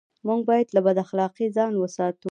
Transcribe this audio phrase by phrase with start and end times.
[0.27, 2.19] موږ بايد له بد اخلاقۍ ځان و ساتو.